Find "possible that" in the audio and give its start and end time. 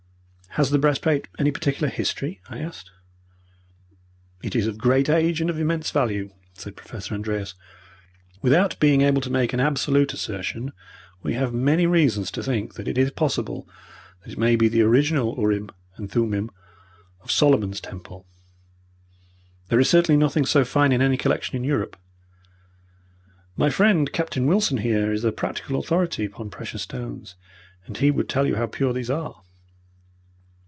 13.11-14.33